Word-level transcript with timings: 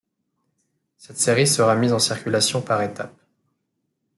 Cette 0.97 1.19
série 1.19 1.45
sera 1.45 1.75
mise 1.75 1.93
en 1.93 1.99
circulation 1.99 2.63
par 2.63 2.81
étapes. 2.81 3.13